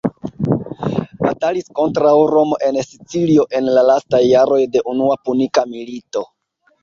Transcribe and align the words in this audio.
Batalis 1.25 1.67
kontraŭ 1.79 2.13
Romo 2.31 2.57
en 2.69 2.79
Sicilio 2.87 3.45
en 3.59 3.69
la 3.77 3.83
lastaj 3.89 4.21
jaroj 4.25 4.59
de 4.77 4.83
Unua 4.95 5.19
Punika 5.29 5.67
Milito. 5.75 6.27